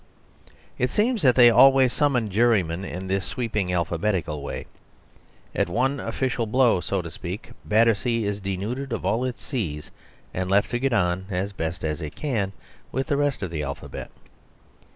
[0.79, 4.65] It seems that they always summon jurymen in this sweeping alphabetical way.
[5.53, 9.91] At one official blow, so to speak, Battersea is denuded of all its C's,
[10.33, 12.51] and left to get on as best it can
[12.91, 14.09] with the rest of the alphabet.